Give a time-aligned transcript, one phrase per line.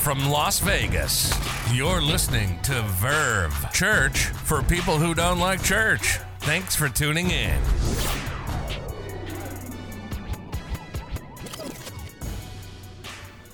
[0.00, 1.30] from Las Vegas.
[1.74, 6.18] You're listening to Verve Church for people who don't like church.
[6.38, 7.60] Thanks for tuning in.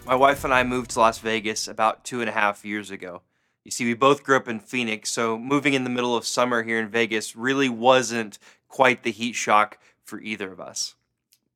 [0.06, 3.22] My wife and I moved to Las Vegas about two and a half years ago.
[3.64, 6.62] You see, we both grew up in Phoenix, so moving in the middle of summer
[6.62, 8.38] here in Vegas really wasn't
[8.68, 10.94] quite the heat shock for either of us.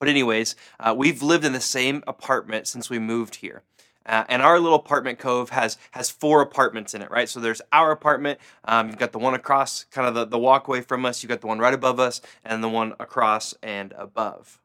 [0.00, 3.62] But, anyways, uh, we've lived in the same apartment since we moved here.
[4.06, 7.28] Uh, and our little apartment cove has has four apartments in it, right?
[7.28, 8.40] So there's our apartment.
[8.64, 11.22] Um, you've got the one across, kind of the, the walkway from us.
[11.22, 14.58] You've got the one right above us, and the one across and above.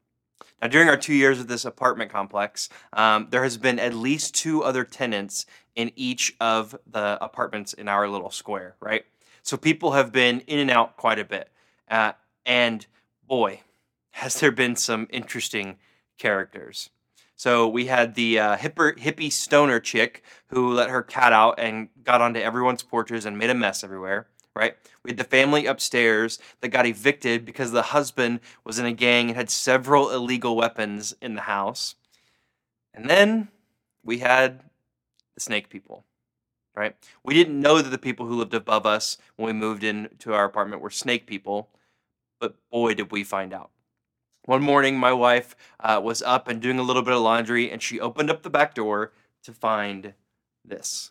[0.61, 4.33] Now, during our two years of this apartment complex, um, there has been at least
[4.33, 9.05] two other tenants in each of the apartments in our little square, right?
[9.43, 11.49] So people have been in and out quite a bit.
[11.89, 12.13] Uh,
[12.45, 12.85] and
[13.27, 13.61] boy,
[14.11, 15.77] has there been some interesting
[16.17, 16.89] characters.
[17.35, 21.89] So we had the uh, hipper, hippie stoner chick who let her cat out and
[22.03, 24.75] got onto everyone's porches and made a mess everywhere, right?
[25.03, 29.27] We had the family upstairs that got evicted because the husband was in a gang
[29.27, 31.95] and had several illegal weapons in the house.
[32.93, 33.49] And then
[34.01, 34.61] we had
[35.33, 36.05] the snake people,
[36.73, 36.95] right?
[37.21, 40.45] We didn't know that the people who lived above us when we moved into our
[40.45, 41.69] apartment were snake people,
[42.39, 43.71] but boy, did we find out.
[44.45, 47.81] One morning, my wife uh, was up and doing a little bit of laundry, and
[47.81, 50.13] she opened up the back door to find
[50.63, 51.09] this.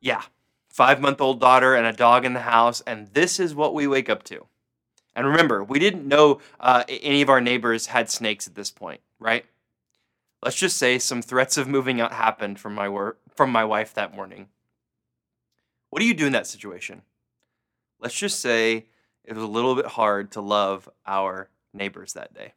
[0.00, 0.22] Yeah,
[0.68, 3.88] five month old daughter and a dog in the house, and this is what we
[3.88, 4.46] wake up to.
[5.16, 9.00] And remember, we didn't know uh, any of our neighbors had snakes at this point,
[9.18, 9.44] right?
[10.44, 13.92] Let's just say some threats of moving out happened from my work from my wife
[13.94, 14.46] that morning.
[15.90, 17.02] What do you do in that situation?
[18.00, 18.86] Let's just say
[19.24, 22.54] it was a little bit hard to love our neighbors that day.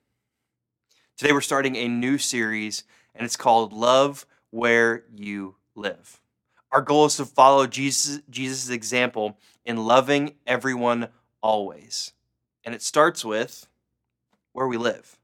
[1.18, 2.84] Today we're starting a new series
[3.16, 6.22] and it's called Love Where You Live.
[6.72, 11.10] Our goal is to follow Jesus example in loving everyone
[11.42, 12.14] always.
[12.64, 13.68] And it starts with
[14.54, 15.18] where we live.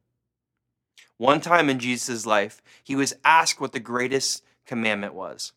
[1.17, 5.53] One time in Jesus' life, he was asked what the greatest commandment was.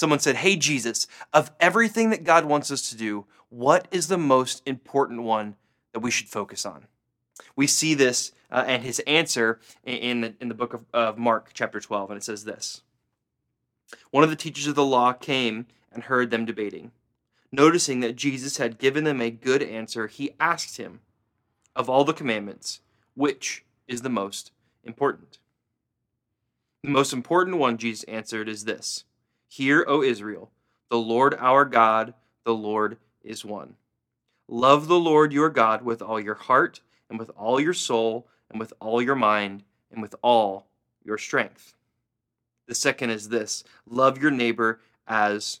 [0.00, 4.16] Someone said, Hey, Jesus, of everything that God wants us to do, what is the
[4.16, 5.56] most important one
[5.92, 6.86] that we should focus on?
[7.54, 11.50] We see this uh, and his answer in the, in the book of, of Mark,
[11.52, 12.80] chapter 12, and it says this
[14.10, 16.92] One of the teachers of the law came and heard them debating.
[17.52, 21.00] Noticing that Jesus had given them a good answer, he asked him,
[21.76, 22.80] Of all the commandments,
[23.14, 24.50] which is the most
[24.82, 25.40] important?
[26.82, 29.04] The most important one, Jesus answered, is this
[29.50, 30.52] Hear, O Israel,
[30.90, 33.74] the Lord our God, the Lord is one.
[34.46, 38.60] Love the Lord your God with all your heart, and with all your soul, and
[38.60, 40.68] with all your mind, and with all
[41.02, 41.74] your strength.
[42.68, 45.58] The second is this love your neighbor as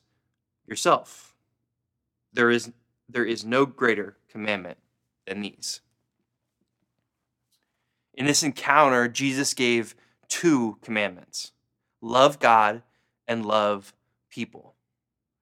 [0.68, 1.34] yourself.
[2.32, 2.70] There is,
[3.08, 4.78] there is no greater commandment
[5.26, 5.80] than these.
[8.14, 9.96] In this encounter, Jesus gave
[10.28, 11.50] two commandments
[12.00, 12.82] love God
[13.30, 13.94] and love
[14.28, 14.74] people.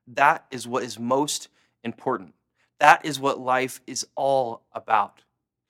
[0.06, 1.48] That is what is most
[1.82, 2.34] important.
[2.78, 5.22] That is what life is all about.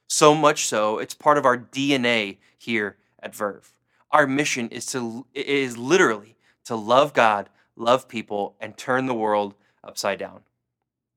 [0.09, 3.73] So much so, it's part of our DNA here at Verve.
[4.11, 9.55] Our mission is to is literally to love God, love people, and turn the world
[9.85, 10.41] upside down.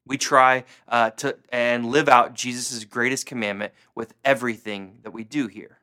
[0.05, 5.47] We try uh, to and live out Jesus' greatest commandment with everything that we do
[5.47, 5.79] here.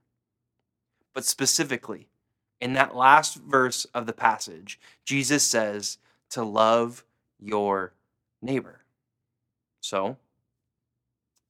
[1.14, 2.07] But specifically,
[2.60, 5.98] in that last verse of the passage, Jesus says
[6.30, 7.04] to love
[7.38, 7.92] your
[8.42, 8.80] neighbor.
[9.80, 10.16] So,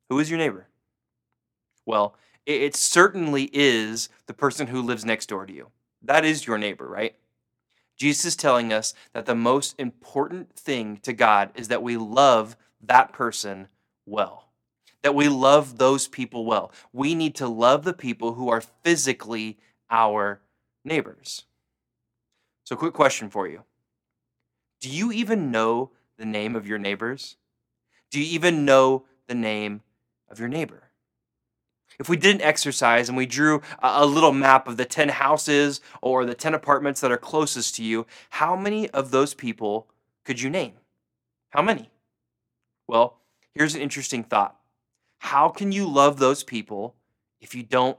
[0.09, 0.67] who is your neighbor?
[1.87, 2.15] Well,
[2.47, 5.69] it certainly is the person who lives next door to you.
[6.03, 7.15] That is your neighbor, right?
[7.97, 12.57] Jesus is telling us that the most important thing to God is that we love
[12.81, 13.69] that person
[14.07, 14.49] well,
[15.03, 16.72] that we love those people well.
[16.93, 19.59] We need to love the people who are physically
[19.91, 20.41] our
[20.89, 21.45] neighbors.
[22.65, 23.63] So, quick question for you
[24.81, 27.37] Do you even know the name of your neighbors?
[28.11, 29.83] Do you even know the name
[30.29, 30.85] of your neighbor?
[31.99, 35.81] If we did an exercise and we drew a little map of the 10 houses
[36.01, 39.89] or the 10 apartments that are closest to you, how many of those people
[40.25, 40.75] could you name?
[41.51, 41.91] How many?
[42.87, 43.19] Well,
[43.55, 44.57] here's an interesting thought.
[45.19, 46.95] How can you love those people
[47.41, 47.99] if you don't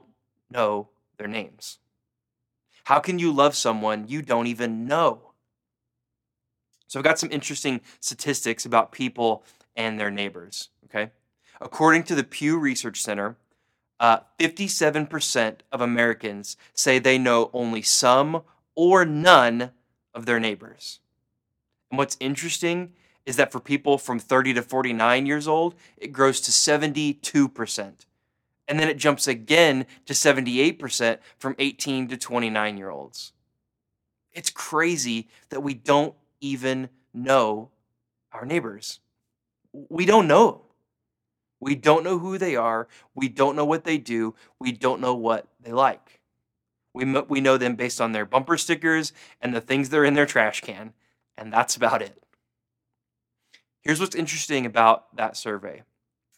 [0.50, 0.88] know
[1.18, 1.79] their names?
[2.84, 5.32] How can you love someone you don't even know?
[6.86, 9.44] So I've got some interesting statistics about people
[9.76, 11.12] and their neighbors, okay?
[11.60, 13.36] According to the Pew Research Center,
[14.00, 18.42] uh, 57% of Americans say they know only some
[18.74, 19.70] or none
[20.14, 21.00] of their neighbors.
[21.90, 22.92] And what's interesting
[23.26, 28.06] is that for people from 30 to 49 years old, it grows to 72%.
[28.70, 33.32] And then it jumps again to 78% from 18 to 29 year olds.
[34.32, 37.70] It's crazy that we don't even know
[38.32, 39.00] our neighbors.
[39.72, 40.62] We don't know.
[41.58, 42.86] We don't know who they are.
[43.12, 44.36] We don't know what they do.
[44.60, 46.20] We don't know what they like.
[46.94, 50.14] We, we know them based on their bumper stickers and the things that are in
[50.14, 50.92] their trash can,
[51.36, 52.22] and that's about it.
[53.82, 55.82] Here's what's interesting about that survey.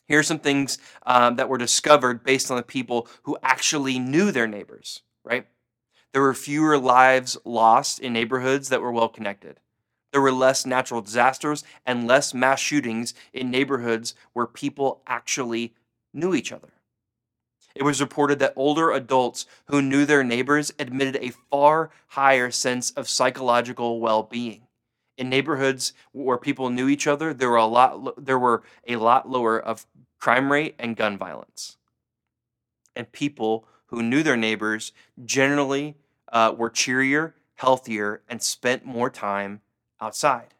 [0.08, 4.30] Here are some things um, that were discovered based on the people who actually knew
[4.30, 5.46] their neighbors, right?
[6.12, 9.60] There were fewer lives lost in neighborhoods that were well connected.
[10.12, 15.74] There were less natural disasters and less mass shootings in neighborhoods where people actually
[16.12, 16.68] knew each other.
[17.74, 22.90] It was reported that older adults who knew their neighbors admitted a far higher sense
[22.90, 24.61] of psychological well being.
[25.18, 29.28] In neighborhoods where people knew each other, there were a lot, there were a lot
[29.28, 29.86] lower of
[30.18, 31.76] crime rate and gun violence.
[32.96, 34.92] And people who knew their neighbors
[35.24, 35.96] generally
[36.32, 39.60] uh, were cheerier, healthier, and spent more time
[40.00, 40.54] outside.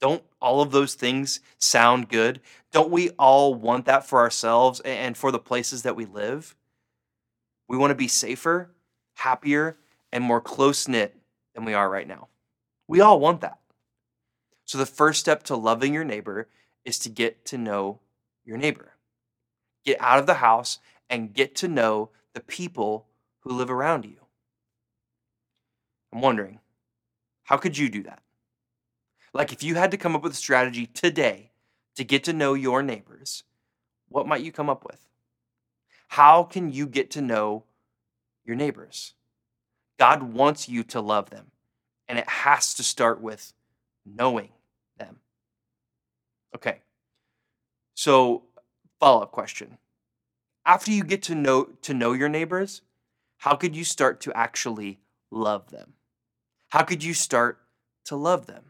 [0.00, 2.40] Don't all of those things sound good?
[2.72, 6.56] Don't we all want that for ourselves and for the places that we live?
[7.68, 8.72] We want to be safer,
[9.14, 9.76] happier,
[10.12, 11.16] and more close knit
[11.54, 12.26] than we are right now.
[12.92, 13.58] We all want that.
[14.66, 16.50] So, the first step to loving your neighbor
[16.84, 18.00] is to get to know
[18.44, 18.96] your neighbor.
[19.82, 20.78] Get out of the house
[21.08, 23.06] and get to know the people
[23.40, 24.18] who live around you.
[26.12, 26.58] I'm wondering,
[27.44, 28.20] how could you do that?
[29.32, 31.52] Like, if you had to come up with a strategy today
[31.96, 33.44] to get to know your neighbors,
[34.10, 35.00] what might you come up with?
[36.08, 37.64] How can you get to know
[38.44, 39.14] your neighbors?
[39.98, 41.51] God wants you to love them,
[42.08, 43.52] and it has to start with
[44.04, 44.50] knowing
[44.98, 45.16] them.
[46.54, 46.78] Okay,
[47.94, 48.42] so
[49.00, 49.78] follow up question.
[50.64, 52.82] After you get to know to know your neighbors,
[53.38, 55.00] how could you start to actually
[55.30, 55.94] love them?
[56.68, 57.58] How could you start
[58.04, 58.64] to love them?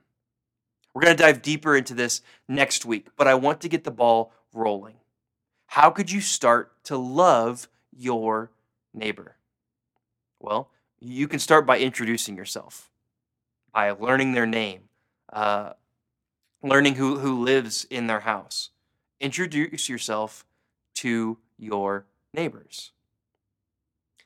[0.94, 3.90] We're going to dive deeper into this next week, but I want to get the
[3.90, 4.96] ball rolling.
[5.67, 8.50] How could you start to love your
[8.93, 9.37] neighbor?
[10.38, 10.70] Well,
[11.00, 12.90] you can start by introducing yourself,
[13.72, 14.82] by learning their name,
[15.32, 15.72] uh,
[16.62, 18.70] learning who, who lives in their house.
[19.20, 20.44] Introduce yourself
[20.94, 22.92] to your neighbors.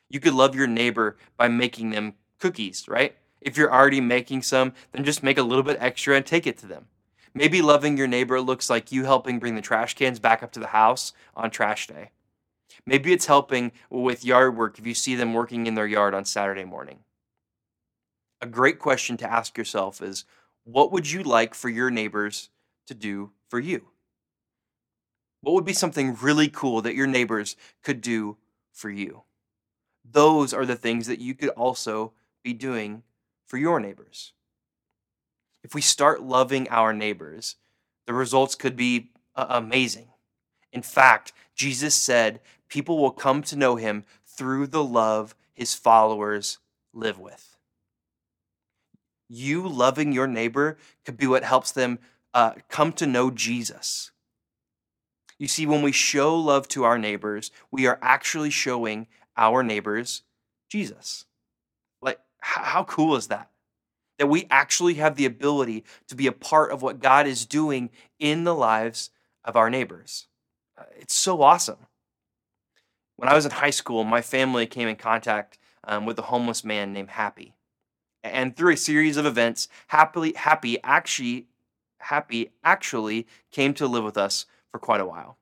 [0.09, 3.17] You could love your neighbor by making them cookies, right?
[3.41, 6.59] If you're already making some, then just make a little bit extra and take it
[6.59, 6.87] to them.
[7.35, 10.61] Maybe loving your neighbor looks like you helping bring the trash cans back up to
[10.61, 12.11] the house on trash day.
[12.87, 16.25] Maybe it's helping with yard work if you see them working in their yard on
[16.25, 17.01] Saturday morning.
[18.41, 20.25] A great question to ask yourself is
[20.65, 22.51] what would you like for your neighbors
[22.87, 23.87] to do for you?
[25.41, 28.37] What would be something really cool that your neighbors could do
[28.73, 29.23] for you?
[30.05, 32.13] Those are the things that you could also
[32.43, 33.03] be doing
[33.47, 34.33] for your neighbors.
[35.63, 37.57] If we start loving our neighbors,
[38.07, 40.09] the results could be uh, amazing.
[40.73, 46.59] In fact, Jesus said people will come to know him through the love his followers
[46.93, 47.56] live with.
[49.29, 51.99] You loving your neighbor could be what helps them
[52.33, 54.13] uh, come to know Jesus.
[55.39, 59.07] You see, when we show love to our neighbors, we are actually showing
[59.37, 60.23] our neighbors
[60.71, 61.27] Jesus.
[62.01, 63.51] Like, how cool is that?
[64.19, 67.91] That we actually have the ability to be a part of what God is doing
[68.19, 69.11] in the lives
[69.45, 70.27] of our neighbors.
[70.79, 71.87] Uh, it's so awesome.
[73.17, 76.65] When I was in high school, my family came in contact um, with a homeless
[76.65, 77.56] man named Happy.
[78.23, 81.47] And through a series of events, happily Happy actually
[81.99, 85.39] Happy actually came to live with us for quite a while.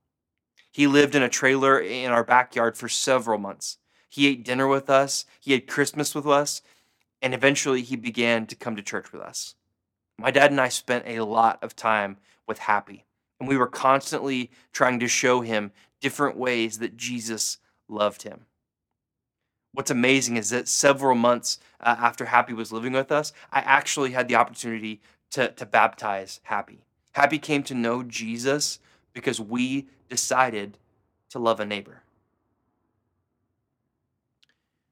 [0.70, 3.78] He lived in a trailer in our backyard for several months.
[4.08, 6.62] He ate dinner with us, he had Christmas with us,
[7.20, 9.56] and eventually he began to come to church with us.
[10.18, 13.04] My dad and I spent a lot of time with Happy,
[13.40, 18.46] and we were constantly trying to show him different ways that Jesus loved him.
[19.74, 24.12] What's amazing is that several months uh, after Happy was living with us, I actually
[24.12, 25.00] had the opportunity
[25.32, 26.84] to, to baptize Happy.
[27.12, 28.78] Happy came to know Jesus
[29.12, 30.78] because we decided
[31.30, 32.02] to love a neighbor.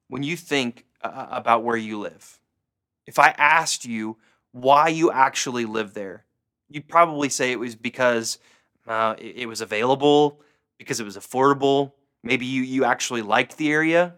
[0.09, 2.39] When you think uh, about where you live,
[3.07, 4.17] if I asked you
[4.51, 6.25] why you actually live there,
[6.69, 8.37] you'd probably say it was because
[8.85, 10.41] uh, it was available,
[10.77, 14.15] because it was affordable, Maybe you, you actually liked the area.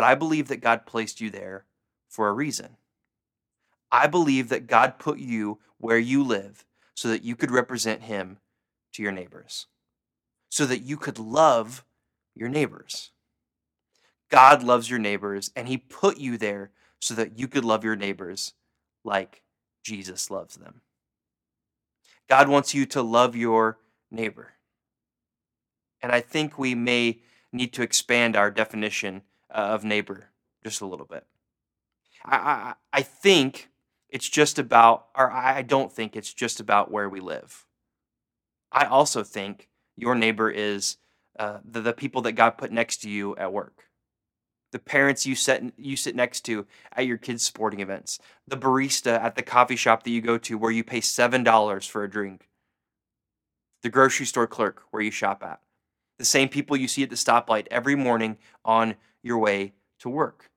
[0.00, 1.66] But I believe that God placed you there
[2.08, 2.78] for a reason.
[3.92, 6.64] I believe that God put you where you live
[6.94, 8.38] so that you could represent Him
[8.94, 9.66] to your neighbors,
[10.48, 11.84] so that you could love
[12.34, 13.10] your neighbors.
[14.30, 17.94] God loves your neighbors, and He put you there so that you could love your
[17.94, 18.54] neighbors
[19.04, 19.42] like
[19.82, 20.80] Jesus loves them.
[22.26, 23.76] God wants you to love your
[24.10, 24.54] neighbor.
[26.00, 27.20] And I think we may
[27.52, 30.30] need to expand our definition of neighbor
[30.64, 31.26] just a little bit.
[32.24, 33.70] I, I, I think
[34.08, 37.66] it's just about, or I don't think it's just about where we live.
[38.72, 40.96] I also think your neighbor is
[41.38, 43.84] uh, the, the people that God put next to you at work,
[44.72, 49.18] the parents you sit you sit next to at your kids' sporting events, the barista
[49.20, 52.10] at the coffee shop that you go to where you pay seven dollars for a
[52.10, 52.48] drink,
[53.82, 55.60] the grocery store clerk where you shop at,
[56.18, 60.50] the same people you see at the stoplight every morning on your way to work.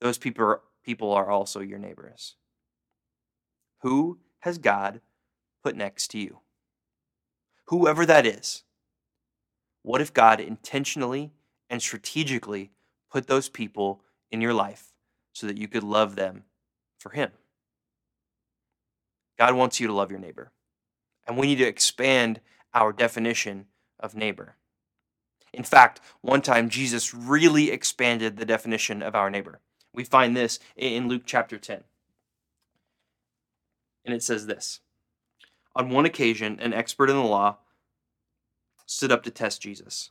[0.00, 2.36] Those people are, people are also your neighbors.
[3.80, 5.00] Who has God
[5.62, 6.40] put next to you?
[7.66, 8.62] Whoever that is.
[9.82, 11.32] What if God intentionally
[11.68, 12.70] and strategically
[13.10, 14.92] put those people in your life
[15.32, 16.44] so that you could love them
[16.98, 17.30] for Him?
[19.38, 20.52] God wants you to love your neighbor.
[21.26, 22.40] And we need to expand
[22.72, 23.66] our definition
[23.98, 24.56] of neighbor.
[25.54, 29.60] In fact, one time Jesus really expanded the definition of our neighbor.
[29.92, 31.84] We find this in Luke chapter 10.
[34.04, 34.80] And it says this
[35.74, 37.58] On one occasion, an expert in the law
[38.86, 40.10] stood up to test Jesus.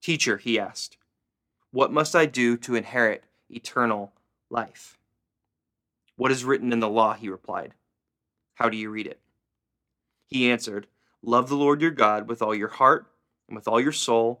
[0.00, 0.98] Teacher, he asked,
[1.70, 4.12] what must I do to inherit eternal
[4.48, 4.96] life?
[6.16, 7.12] What is written in the law?
[7.12, 7.74] He replied.
[8.54, 9.20] How do you read it?
[10.26, 10.86] He answered,
[11.22, 13.06] Love the Lord your God with all your heart,
[13.46, 14.40] and with all your soul,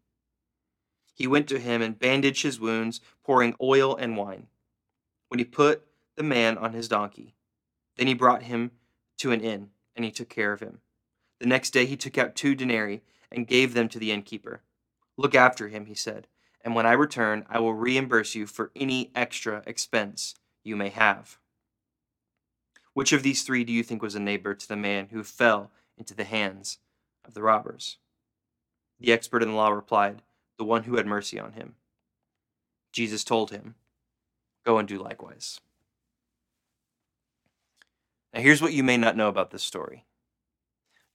[1.21, 4.47] He went to him and bandaged his wounds, pouring oil and wine.
[5.27, 5.85] When he put
[6.15, 7.35] the man on his donkey,
[7.95, 8.71] then he brought him
[9.17, 10.79] to an inn, and he took care of him.
[11.37, 14.63] The next day he took out two denarii and gave them to the innkeeper.
[15.15, 16.25] Look after him, he said,
[16.61, 21.37] and when I return, I will reimburse you for any extra expense you may have.
[22.95, 25.69] Which of these three do you think was a neighbor to the man who fell
[25.99, 26.79] into the hands
[27.23, 27.97] of the robbers?
[28.99, 30.23] The expert in the law replied,
[30.61, 31.73] The one who had mercy on him.
[32.91, 33.73] Jesus told him,
[34.63, 35.59] Go and do likewise.
[38.31, 40.05] Now, here's what you may not know about this story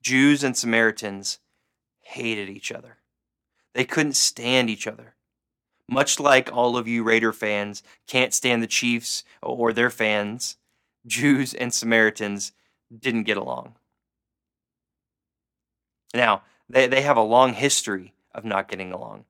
[0.03, 1.39] Jews and Samaritans
[2.01, 2.97] hated each other,
[3.73, 5.15] they couldn't stand each other.
[5.89, 10.57] Much like all of you Raider fans can't stand the Chiefs or their fans,
[11.07, 12.51] Jews and Samaritans
[12.93, 13.77] didn't get along.
[16.13, 19.25] Now, they, they have a long history of not getting along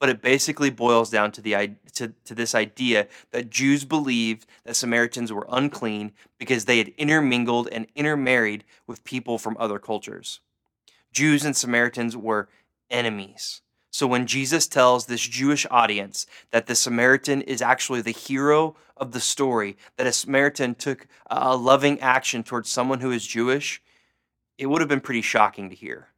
[0.00, 4.74] but it basically boils down to the to, to this idea that Jews believed that
[4.74, 10.40] Samaritans were unclean because they had intermingled and intermarried with people from other cultures.
[11.12, 12.48] Jews and Samaritans were
[12.90, 13.60] enemies.
[13.92, 19.12] So when Jesus tells this Jewish audience that the Samaritan is actually the hero of
[19.12, 23.82] the story, that a Samaritan took a loving action towards someone who is Jewish,
[24.56, 26.08] it would have been pretty shocking to hear.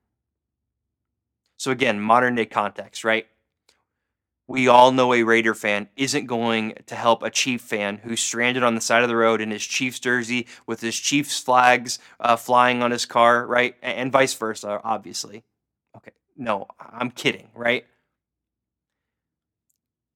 [1.56, 3.26] So again, modern day context, right?
[4.52, 8.62] We all know a Raider fan isn't going to help a Chief fan who's stranded
[8.62, 12.36] on the side of the road in his Chiefs jersey with his Chiefs flags uh,
[12.36, 13.76] flying on his car, right?
[13.80, 15.42] And vice versa, obviously.
[15.96, 17.86] Okay, no, I'm kidding, right?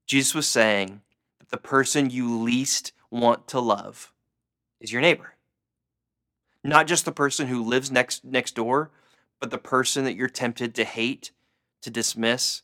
[0.07, 1.01] Jesus was saying
[1.39, 4.13] that the person you least want to love
[4.83, 5.33] is your neighbor.
[6.63, 8.91] Not just the person who lives next next door,
[9.41, 11.31] but the person that you're tempted to hate,
[11.81, 12.61] to dismiss,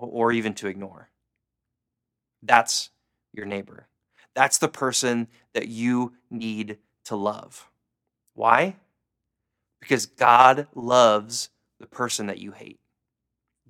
[0.00, 1.10] or even to ignore.
[2.42, 2.90] That's
[3.32, 3.86] your neighbor.
[4.34, 7.68] That's the person that you need to love.
[8.34, 8.76] Why?
[9.80, 12.78] Because God loves the person that you hate.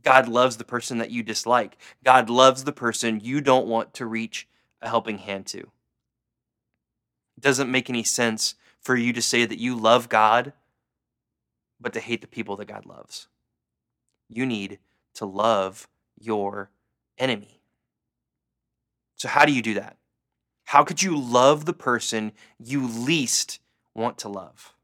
[0.02, 1.76] God loves the person that you dislike.
[2.04, 4.49] God loves the person you don't want to reach
[4.80, 5.58] a helping hand to.
[5.58, 10.52] It doesn't make any sense for you to say that you love God,
[11.80, 13.28] but to hate the people that God loves.
[14.28, 14.78] You need
[15.14, 15.88] to love
[16.20, 16.70] your
[17.18, 17.60] enemy.
[19.16, 19.96] So, how do you do that?
[20.64, 23.58] How could you love the person you least
[23.94, 24.74] want to love?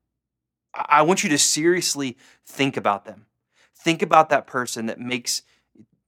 [0.74, 3.26] I want you to seriously think about them.
[3.74, 5.42] Think about that person that makes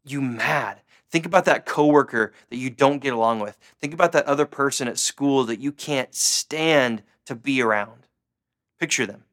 [0.05, 0.81] you mad.
[1.11, 3.57] Think about that coworker that you don't get along with.
[3.81, 8.07] Think about that other person at school that you can't stand to be around.
[8.79, 9.25] Picture them.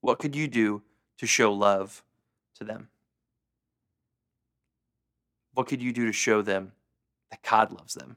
[0.00, 0.82] What could you do
[1.18, 2.02] to show love
[2.56, 2.88] to them?
[5.60, 6.72] What could you do to show them
[7.30, 8.16] that God loves them?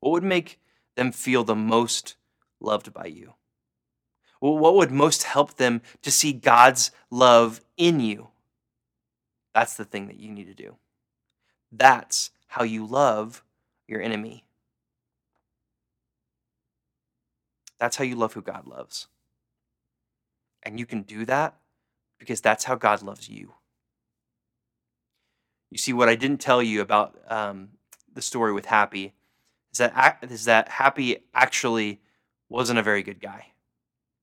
[0.00, 0.58] What would make
[0.96, 2.16] them feel the most
[2.60, 3.34] loved by you?
[4.40, 8.28] What would most help them to see God's love in you?
[9.54, 10.76] That's the thing that you need to do.
[11.70, 13.44] That's how you love
[13.86, 14.44] your enemy.
[17.78, 19.08] That's how you love who God loves.
[20.62, 21.56] And you can do that
[22.18, 23.52] because that's how God loves you.
[25.72, 27.70] You see, what I didn't tell you about um,
[28.12, 29.14] the story with Happy
[29.72, 31.98] is that, is that Happy actually
[32.50, 33.46] wasn't a very good guy.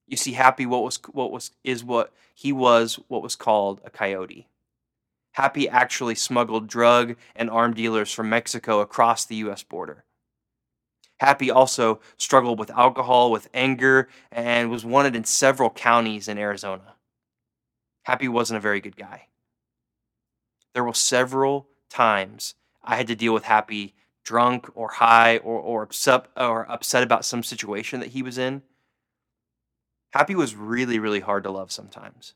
[0.08, 3.90] You see, Happy what was what was is what he was what was called a
[3.90, 4.48] coyote.
[5.34, 9.64] Happy actually smuggled drug and armed dealers from Mexico across the U.S.
[9.64, 10.04] border.
[11.20, 16.94] Happy also struggled with alcohol, with anger, and was wanted in several counties in Arizona.
[18.04, 19.29] Happy wasn't a very good guy.
[20.74, 25.84] There were several times I had to deal with Happy drunk or high or, or
[25.84, 28.62] upset or upset about some situation that he was in.
[30.12, 32.34] Happy was really, really hard to love sometimes.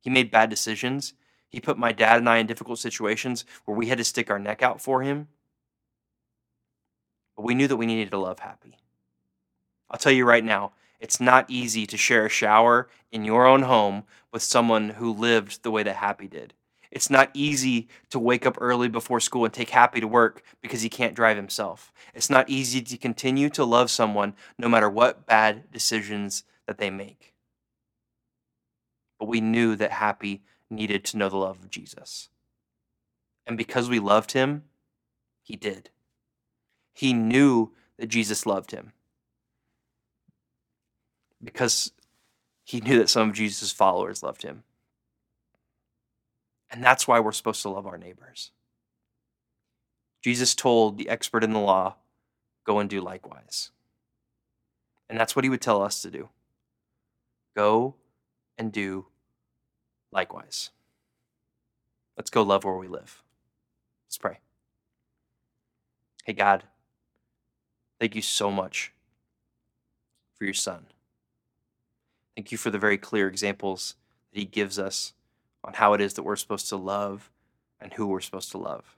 [0.00, 1.14] He made bad decisions.
[1.48, 4.38] He put my dad and I in difficult situations where we had to stick our
[4.38, 5.28] neck out for him.
[7.36, 8.76] But we knew that we needed to love Happy.
[9.90, 13.62] I'll tell you right now, it's not easy to share a shower in your own
[13.62, 16.54] home with someone who lived the way that Happy did.
[16.90, 20.82] It's not easy to wake up early before school and take Happy to work because
[20.82, 21.92] he can't drive himself.
[22.14, 26.90] It's not easy to continue to love someone no matter what bad decisions that they
[26.90, 27.34] make.
[29.18, 32.28] But we knew that Happy needed to know the love of Jesus.
[33.46, 34.64] And because we loved him,
[35.42, 35.90] he did.
[36.94, 38.92] He knew that Jesus loved him
[41.42, 41.92] because
[42.64, 44.64] he knew that some of Jesus' followers loved him.
[46.70, 48.50] And that's why we're supposed to love our neighbors.
[50.22, 51.96] Jesus told the expert in the law,
[52.64, 53.70] Go and do likewise.
[55.08, 56.28] And that's what he would tell us to do.
[57.56, 57.94] Go
[58.58, 59.06] and do
[60.12, 60.70] likewise.
[62.16, 63.22] Let's go love where we live.
[64.06, 64.40] Let's pray.
[66.24, 66.64] Hey, God.
[67.98, 68.92] Thank you so much
[70.36, 70.86] for your son.
[72.36, 73.94] Thank you for the very clear examples
[74.32, 75.14] that he gives us
[75.68, 77.30] on how it is that we're supposed to love
[77.78, 78.96] and who we're supposed to love.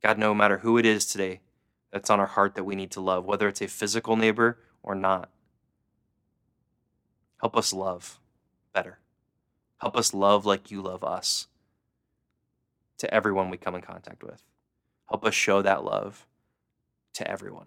[0.00, 1.40] God, no matter who it is today
[1.90, 4.94] that's on our heart that we need to love, whether it's a physical neighbor or
[4.94, 5.28] not,
[7.40, 8.20] help us love
[8.72, 9.00] better.
[9.80, 11.48] Help us love like you love us
[12.98, 14.44] to everyone we come in contact with.
[15.08, 16.28] Help us show that love
[17.14, 17.66] to everyone.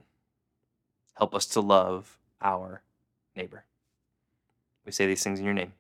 [1.15, 2.81] Help us to love our
[3.35, 3.65] neighbor.
[4.85, 5.73] We say these things in your name.